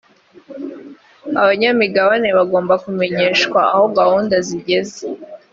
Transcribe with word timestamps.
abanyamigabane 1.41 2.29
bagomba 2.37 2.73
kumenyeshwa 2.83 3.59
aho 3.75 3.85
gahunda 3.97 4.35
zigeze 4.47 5.01